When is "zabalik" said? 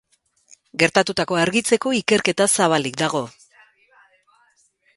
2.55-2.99